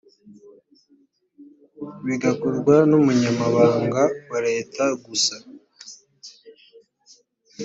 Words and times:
bigakorwa 2.05 2.75
n 2.89 2.91
umunyamabanga 2.99 4.01
wa 4.29 4.39
leta 4.47 4.83
gusa 5.05 5.35